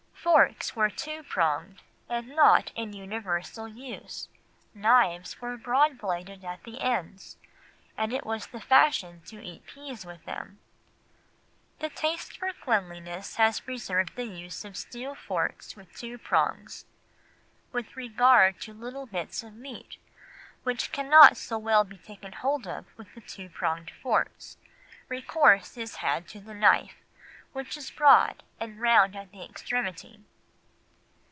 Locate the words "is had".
25.77-26.27